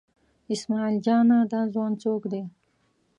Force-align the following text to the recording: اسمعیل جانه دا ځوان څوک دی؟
اسمعیل 0.53 0.95
جانه 1.05 1.37
دا 1.51 1.61
ځوان 1.73 1.91
څوک 2.03 2.21
دی؟ 2.31 2.43